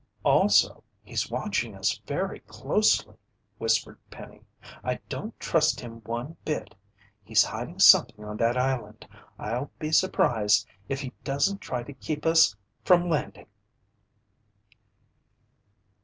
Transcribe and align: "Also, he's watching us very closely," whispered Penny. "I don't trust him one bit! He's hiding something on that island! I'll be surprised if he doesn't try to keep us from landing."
"Also, 0.25 0.83
he's 1.03 1.29
watching 1.29 1.75
us 1.75 1.99
very 2.07 2.39
closely," 2.39 3.17
whispered 3.59 3.99
Penny. 4.09 4.41
"I 4.83 4.95
don't 5.09 5.39
trust 5.39 5.79
him 5.79 6.01
one 6.05 6.37
bit! 6.43 6.73
He's 7.23 7.43
hiding 7.43 7.79
something 7.79 8.25
on 8.25 8.37
that 8.37 8.57
island! 8.57 9.07
I'll 9.37 9.69
be 9.77 9.91
surprised 9.91 10.65
if 10.89 11.01
he 11.01 11.13
doesn't 11.23 11.61
try 11.61 11.83
to 11.83 11.93
keep 11.93 12.25
us 12.25 12.55
from 12.83 13.11
landing." 13.11 13.45